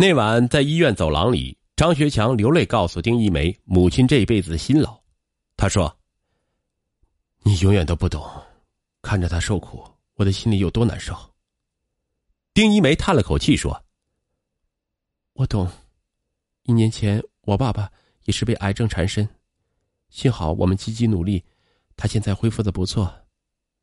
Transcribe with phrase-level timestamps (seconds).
[0.00, 4.98] 那晚在医院走廊里，张学强流泪告诉丁一梅母亲这一辈子的辛劳。
[5.58, 5.94] 他说
[7.44, 8.26] ：“你永远都不懂，
[9.02, 9.84] 看着她受苦，
[10.14, 11.14] 我的心里有多难受。”
[12.54, 13.78] 丁一梅叹了口气说
[15.36, 15.70] ：“我懂，
[16.62, 17.92] 一年前我爸爸
[18.24, 19.28] 也是被癌症缠身，
[20.08, 21.44] 幸好我们积极努力，
[21.94, 23.14] 他现在恢复的不错，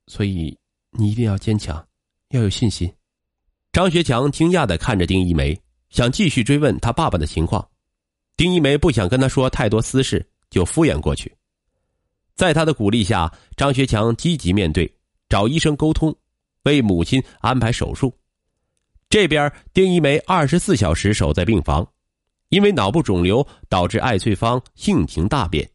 [0.07, 0.57] 所以
[0.89, 1.87] 你一定要坚强，
[2.29, 2.91] 要有信心。”
[3.71, 5.55] 张学强惊讶的看着丁一梅。
[5.89, 7.67] 想继续追问他爸爸的情况，
[8.35, 11.33] 丁一梅不想跟他说太多私事，就敷衍过去。
[12.35, 14.91] 在他的鼓励下，张学强积极面对，
[15.27, 16.15] 找医生沟通，
[16.63, 18.13] 为母亲安排手术。
[19.09, 21.89] 这边丁一梅二十四小时守在病房，
[22.49, 25.67] 因为脑部肿瘤导致艾翠芳性情大变。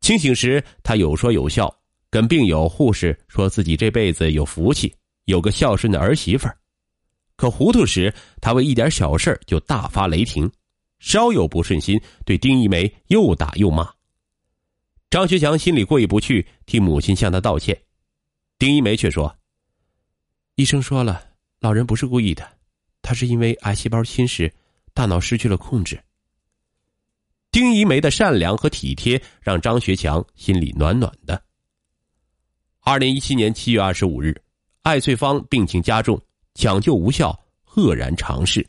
[0.00, 1.72] 清醒时，他有说有笑，
[2.10, 4.92] 跟病友、护士说自己这辈子有福气，
[5.26, 6.56] 有个孝顺的儿媳妇儿。
[7.36, 10.50] 可糊涂时，他为一点小事就大发雷霆，
[10.98, 13.90] 稍有不顺心，对丁一梅又打又骂。
[15.10, 17.78] 张学强心里过意不去，替母亲向他道歉。
[18.58, 19.36] 丁一梅却说
[20.54, 21.22] ：“医生说了，
[21.58, 22.48] 老人不是故意的，
[23.02, 24.50] 他是因为癌细胞侵蚀，
[24.94, 26.02] 大脑失去了控制。”
[27.50, 31.42] 丁一梅的善良和体贴让张学强心里暖暖的。
[32.80, 34.40] 二零一七年七月二十五日，
[34.82, 36.18] 艾翠芳病情加重。
[36.54, 38.66] 抢救无效，愕然长逝。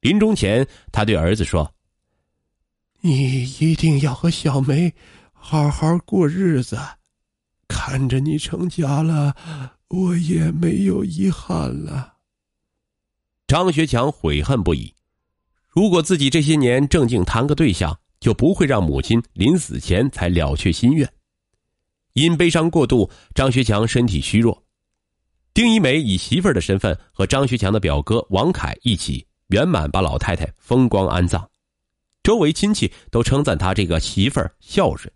[0.00, 1.72] 临终前，他对儿子说
[3.00, 4.92] ：“你一定要和小梅
[5.32, 6.78] 好好过日子，
[7.68, 9.36] 看着你成家了，
[9.88, 12.14] 我也没有遗憾了。”
[13.46, 14.94] 张学强悔恨不已。
[15.68, 21.10] 如果自己这些年正经谈个对象，就不会让母亲临死前才了却心愿。
[22.14, 24.62] 因悲伤过度，张学强身体虚弱。
[25.52, 31.44] 丁一梅以媳妇儿的身份和张学强的表哥王凯一起圆满把老太太风光安葬，
[32.22, 35.12] 周围亲戚都称赞他这个媳妇儿孝顺。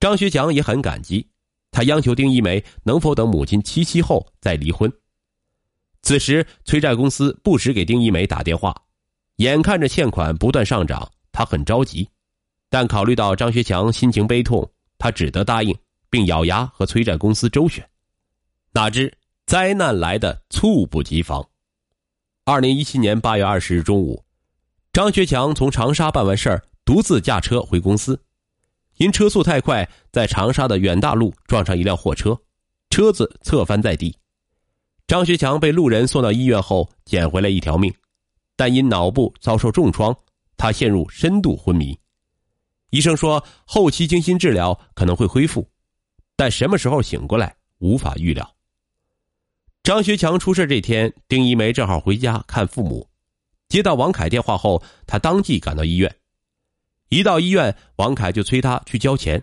[0.00, 1.28] 张学强也很感激，
[1.70, 4.90] 他央求丁一梅能否等母亲七七后再离婚。
[6.00, 8.74] 此时催债公司不时给丁一梅打电话，
[9.36, 12.08] 眼看着欠款不断上涨，他很着急，
[12.70, 14.66] 但考虑到张学强心情悲痛，
[14.96, 15.76] 他只得答应，
[16.08, 17.86] 并咬牙和催债公司周旋。
[18.72, 19.12] 哪知
[19.46, 21.44] 灾难来的猝不及防。
[22.44, 24.24] 二零一七年八月二十日中午，
[24.92, 28.20] 张学强从长沙办完事儿，独自驾车回公司，
[28.98, 32.40] 因车速太快，在长沙的远大路撞上一辆货车，
[32.90, 34.16] 车子侧翻在地。
[35.08, 37.92] 张学强被路人送到医院后，捡回来一条命，
[38.54, 40.16] 但因脑部遭受重创，
[40.56, 41.98] 他陷入深度昏迷。
[42.90, 45.68] 医生说，后期精心治疗可能会恢复，
[46.36, 48.48] 但什么时候醒过来，无法预料。
[49.82, 53.08] 张学强出事这天，丁一梅正好回家看父母。
[53.68, 56.14] 接到王凯电话后，他当即赶到医院。
[57.08, 59.42] 一到医院，王凯就催他去交钱，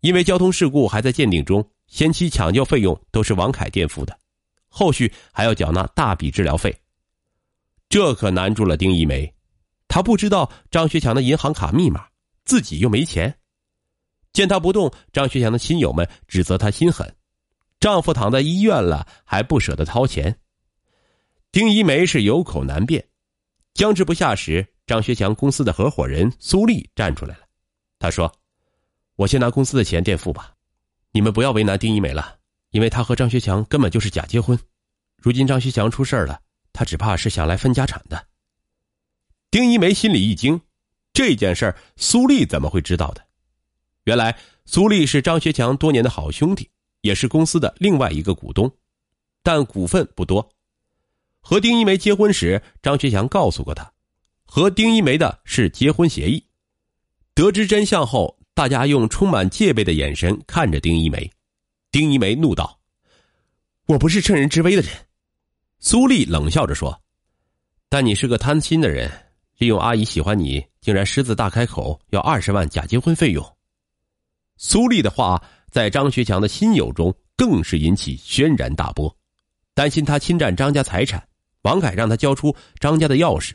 [0.00, 4.18] 因为交通事故还在鉴定中，先期抢救费用都是王凯垫付的，
[4.68, 6.76] 后续还要缴纳大笔治疗费。
[7.88, 9.32] 这可难住了丁一梅，
[9.86, 12.04] 他不知道张学强的银行卡密码，
[12.44, 13.32] 自己又没钱。
[14.32, 17.14] 见他不动，张学强的亲友们指责他心狠。
[17.82, 20.38] 丈夫躺在医院了，还不舍得掏钱。
[21.50, 23.04] 丁一梅是有口难辩，
[23.74, 27.42] 僵持不下时，张学强公司的合伙人苏丽站出来了。
[27.98, 28.32] 他说
[29.18, 30.54] ：“我先拿公司的钱垫付吧，
[31.10, 32.36] 你们不要为难丁一梅了，
[32.70, 34.56] 因为她和张学强根本就是假结婚。
[35.16, 36.40] 如今张学强出事了，
[36.72, 38.28] 他只怕是想来分家产的。”
[39.50, 40.60] 丁一梅心里一惊，
[41.12, 43.20] 这件事苏丽怎么会知道的？
[44.04, 46.70] 原来苏丽是张学强多年的好兄弟。
[47.02, 48.72] 也是公司的另外一个股东，
[49.42, 50.48] 但股份不多。
[51.40, 53.92] 和丁一梅结婚时，张学强告诉过他，
[54.44, 56.42] 和丁一梅的是结婚协议。
[57.34, 61.30] 得知真相后，大家用充满戒备的眼神看着丁一梅。
[61.90, 62.78] 丁一梅怒道
[63.86, 64.90] ：“我不是趁人之危的人。”
[65.80, 67.02] 苏丽冷笑着说
[67.88, 69.10] ：“但你是个贪心的人，
[69.58, 73.44] 利用阿姨喜欢你，竟然狮子大开口要二十万假结婚费用。”
[74.62, 75.42] 苏丽的话。
[75.72, 79.16] 在张学强的亲友中，更是引起轩然大波，
[79.72, 81.26] 担心他侵占张家财产。
[81.62, 83.52] 王凯让他交出张家的钥匙。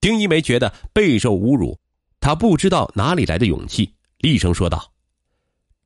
[0.00, 1.78] 丁一梅觉得备受侮辱，
[2.20, 4.90] 他不知道哪里来的勇气，厉声说道：“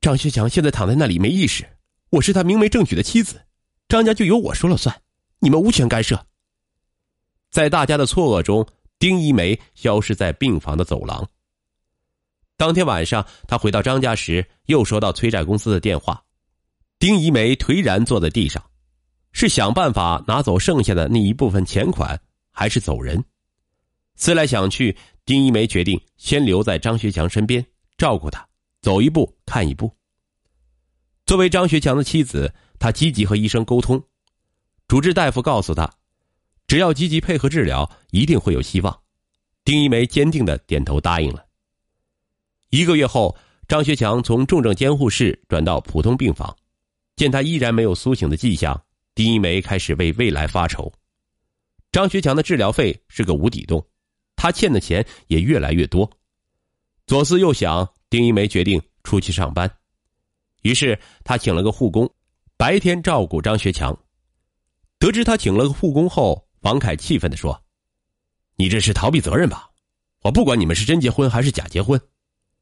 [0.00, 1.66] 张学强现在躺在那里没意识，
[2.10, 3.44] 我是他明媒正娶的妻子，
[3.88, 5.02] 张家就由我说了算，
[5.40, 6.24] 你们无权干涉。”
[7.50, 8.64] 在大家的错愕中，
[9.00, 11.28] 丁一梅消失在病房的走廊。
[12.64, 16.24] 当天晚上，他回到张家时，又收到催债公司的电话。
[16.98, 18.64] 丁一梅颓然坐在地上，
[19.32, 22.18] 是想办法拿走剩下的那一部分钱款，
[22.50, 23.22] 还是走人？
[24.14, 24.96] 思来想去，
[25.26, 27.62] 丁一梅决定先留在张学强身边，
[27.98, 28.48] 照顾他，
[28.80, 29.94] 走一步看一步。
[31.26, 34.02] 作为张学强的妻子，她积极和医生沟通。
[34.88, 35.92] 主治大夫告诉她，
[36.66, 39.00] 只要积极配合治疗，一定会有希望。
[39.66, 41.43] 丁一梅坚定的点头答应了。
[42.74, 43.36] 一个月后，
[43.68, 46.56] 张学强从重症监护室转到普通病房，
[47.14, 48.82] 见他依然没有苏醒的迹象，
[49.14, 50.92] 丁一梅开始为未来发愁。
[51.92, 53.86] 张学强的治疗费是个无底洞，
[54.34, 56.10] 他欠的钱也越来越多。
[57.06, 59.72] 左思右想，丁一梅决定出去上班。
[60.62, 62.12] 于是他请了个护工，
[62.56, 63.96] 白天照顾张学强。
[64.98, 67.62] 得知他请了个护工后，王凯气愤地说
[68.58, 69.70] ：“你这是逃避责任吧？
[70.22, 72.00] 我不管你们是真结婚还是假结婚，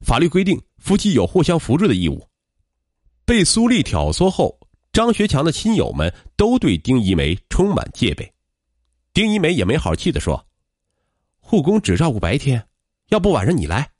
[0.02, 2.28] 法律规定夫妻有互相扶助的义务。”
[3.24, 4.58] 被苏丽挑唆后，
[4.92, 8.30] 张学强的亲友们都对丁一梅充满戒备。
[9.14, 10.46] 丁一梅也没好气地说
[11.38, 12.66] ：“护工只照顾白天，
[13.08, 13.90] 要不晚上你来。”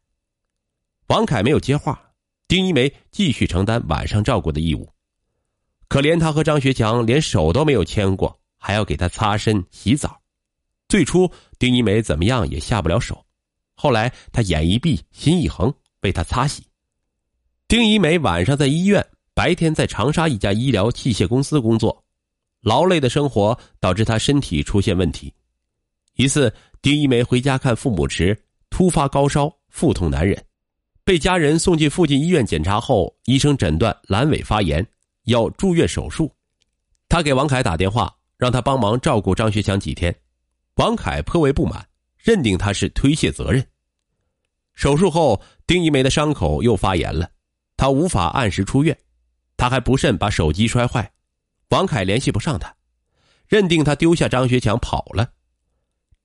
[1.09, 2.01] 王凯没有接话。
[2.49, 4.91] 丁一梅继续承担晚上照顾的义务，
[5.89, 10.21] 可怜他和张学强连手都没有牵过，还要给他擦身洗澡。
[10.87, 13.25] 最初丁一梅怎么样也下不了手，
[13.75, 15.73] 后来他眼一闭心一横，
[16.03, 16.63] 为他擦洗。
[17.67, 19.05] 丁一梅晚上在医院，
[19.35, 22.05] 白天在长沙一家医疗器械公司工作，
[22.61, 25.33] 劳累的生活导致他身体出现问题。
[26.17, 26.53] 一次，
[26.83, 28.39] 丁一梅回家看父母时，
[28.69, 30.37] 突发高烧，腹痛难忍。
[31.05, 34.87] 被家人送进附近医院检查后，医生诊断阑尾发炎，
[35.25, 36.31] 要住院手术。
[37.09, 40.15] 他给王凯打电话，让他帮忙照顾张学强几天。
[40.77, 41.85] 王凯颇为不满，
[42.19, 43.67] 认定他是推卸责任。
[44.75, 47.31] 手术后，丁一梅的伤口又发炎了，
[47.77, 48.97] 她无法按时出院。
[49.57, 51.13] 她还不慎把手机摔坏，
[51.71, 52.75] 王凯联系不上她，
[53.49, 55.31] 认定她丢下张学强跑了。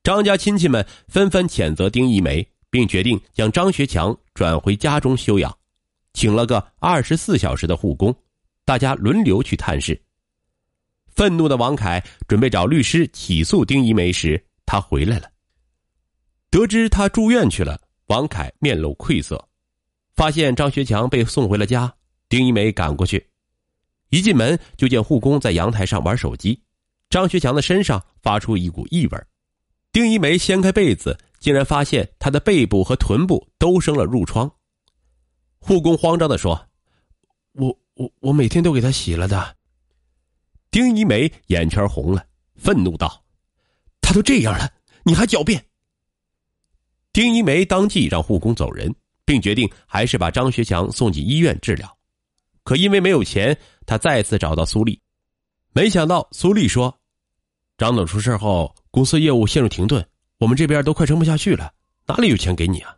[0.02, 2.46] 张家亲戚们纷纷谴责丁一梅。
[2.70, 5.56] 并决定将张学强转回家中休养，
[6.12, 8.14] 请了个二十四小时的护工，
[8.66, 9.98] 大家轮流去探视。
[11.06, 15.30] 愤怒的王凯准备找律师起诉丁一梅时，他回来了。
[16.50, 19.42] 得知他住院去了，王凯面露愧色。
[20.14, 21.94] 发现张学强被送回了家，
[22.28, 23.26] 丁一梅赶过去，
[24.10, 26.60] 一进门就见护工在阳台上玩手机，
[27.08, 29.18] 张学强的身上发出一股异味。
[29.92, 31.16] 丁一梅掀开被子。
[31.38, 34.50] 竟然发现他的背部和臀部都生了褥疮。
[35.60, 36.68] 护工慌张的说
[37.54, 39.56] ：“我我我每天都给他洗了的。”
[40.72, 42.26] 丁一梅眼圈红了，
[42.56, 43.22] 愤怒道
[44.02, 44.68] ：“他都这样了，
[45.04, 45.64] 你还狡辩！”
[47.18, 48.94] 丁一梅当即让护工走人，
[49.24, 51.98] 并决定还是把张学强送进医院治疗。
[52.62, 55.00] 可因为没有钱，他再次找到苏丽，
[55.72, 56.96] 没想到苏丽说
[57.76, 61.72] ：“张总出事后，公司业务陷入停顿。”我们这边都快撑不下去了，
[62.06, 62.94] 哪里有钱给你啊？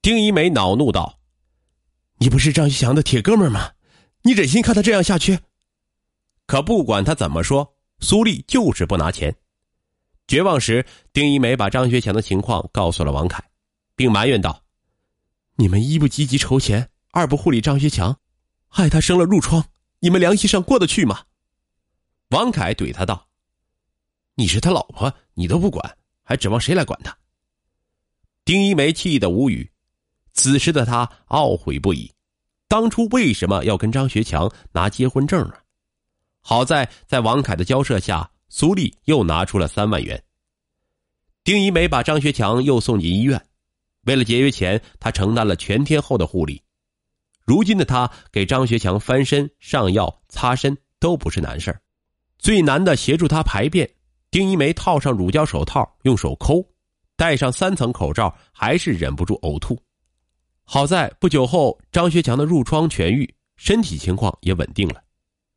[0.00, 1.18] 丁一梅恼怒道
[2.20, 3.72] ：“你不是张学强的铁哥们吗？
[4.22, 5.36] 你忍心看他这样下去？”
[6.46, 9.34] 可不管他怎么说，苏丽就是不拿钱。
[10.26, 13.42] 绝望时，丁一梅把张学强的情况告诉了王凯，
[13.94, 14.62] 并埋怨道
[15.56, 18.18] ：“你们一不积极筹钱，二不护理张学强，
[18.68, 19.64] 害他生了褥疮，
[20.00, 21.24] 你们良心上过得去吗？”
[22.30, 23.28] 王凯怼他道
[24.34, 25.96] ：“你是他老婆，你都不管。”
[26.28, 27.16] 还指望谁来管他？
[28.44, 29.70] 丁一梅气得无语，
[30.32, 32.12] 此时的他懊悔不已，
[32.66, 35.62] 当初为什么要跟张学强拿结婚证啊？
[36.40, 40.20] 好在在王凯的交涉下，苏丽又拿出了三万元。
[41.46, 43.40] 丁一梅把张学强又送进医院，
[44.02, 46.60] 为了节约钱，他承担了全天候的护理。
[47.44, 51.78] 如今的他给张学强翻身、上药、擦身都不是难事
[52.36, 53.88] 最难的协助他排便。
[54.28, 56.66] 丁一梅套上乳胶手套，用手抠，
[57.14, 59.80] 戴上三层口罩，还是忍不住呕吐。
[60.64, 65.00] 好在不久后，张学强的褥疮痊愈，身体情况也稳定了。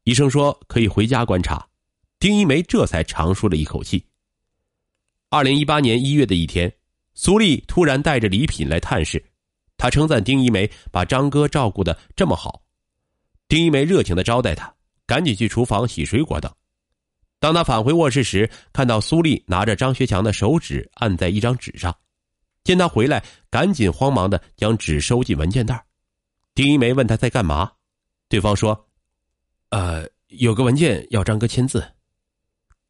[0.03, 1.67] 医生说可以回家观察，
[2.19, 4.05] 丁一梅这才长舒了一口气。
[5.31, 6.73] 二零一八年一月的一天，
[7.13, 9.23] 苏丽突然带着礼品来探视，
[9.77, 12.63] 她称赞丁一梅把张哥照顾的这么好。
[13.47, 14.73] 丁一梅热情的招待他，
[15.05, 16.51] 赶紧去厨房洗水果等。
[17.39, 21.95] 当他返回卧室时，看到苏丽拿着张学强的手指按在一张纸上，
[22.63, 25.85] 见他回来，赶紧慌忙的将纸收进文件袋。
[26.55, 27.71] 丁一梅问他在干嘛，
[28.27, 28.89] 对方说
[29.69, 31.87] ：“呃，有个文件要张哥签字。”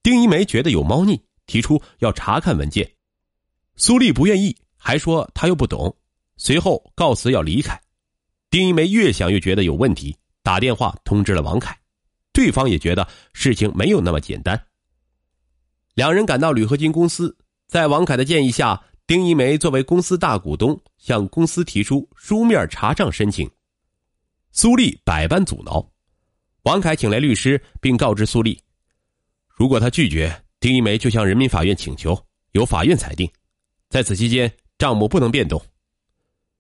[0.02, 2.90] 丁一梅觉得有猫腻，提出要查看文件。
[3.76, 5.94] 苏丽不愿意，还说他又不懂，
[6.38, 7.78] 随后告辞要离开。
[8.50, 11.78] 丁一梅越想越觉得有问题，打电话通知了王凯。
[12.32, 14.62] 对方也觉得事情没有那么简单。
[15.96, 17.36] 两人赶到铝合金公司，
[17.68, 23.50] 在王凯的建议下，丁一梅作为公司大股东，向公司提出书面查账申请。
[24.52, 25.92] 苏丽百般阻挠，
[26.64, 28.62] 王凯请来律师，并告知苏丽，
[29.48, 33.30] 如果他拒绝，丁一梅就向人民法院请求，由法院裁定。
[33.90, 35.62] 在此期间，账目不能变动。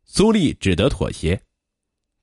[0.05, 1.39] 苏丽只得妥协。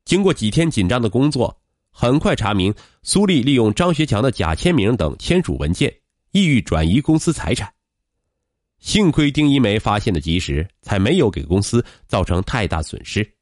[0.05, 5.95] 经过几天紧张的工作，很快查明苏丽利用张学强的假签名等签署文件，
[6.33, 7.71] 意欲转移公司财产。
[8.79, 13.36] 幸亏丁一梅发现的及时，才没有给公司造成太大损失。